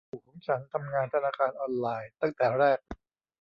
[0.09, 2.79] ปู่ของฉันทำงานธนาคารออนไลน์ตั้งแต่แรก